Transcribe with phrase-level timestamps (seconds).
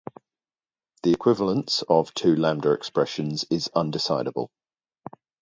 [1.03, 4.47] The equivalence of two lambda expressions is undecidable.